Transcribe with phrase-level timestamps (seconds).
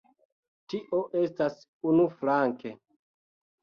[0.75, 1.63] Tio estas
[1.93, 2.77] unuflanke.